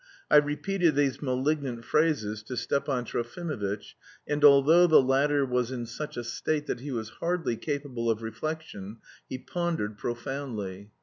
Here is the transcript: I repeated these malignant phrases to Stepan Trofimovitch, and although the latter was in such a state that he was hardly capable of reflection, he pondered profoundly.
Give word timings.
I 0.31 0.37
repeated 0.37 0.95
these 0.95 1.21
malignant 1.21 1.85
phrases 1.85 2.41
to 2.47 2.57
Stepan 2.57 3.05
Trofimovitch, 3.05 3.93
and 4.27 4.43
although 4.43 4.87
the 4.87 4.99
latter 4.99 5.45
was 5.45 5.69
in 5.71 5.85
such 5.85 6.17
a 6.17 6.23
state 6.23 6.65
that 6.65 6.79
he 6.79 6.89
was 6.89 7.09
hardly 7.19 7.55
capable 7.55 8.09
of 8.09 8.23
reflection, 8.23 8.97
he 9.29 9.37
pondered 9.37 9.99
profoundly. 9.99 10.89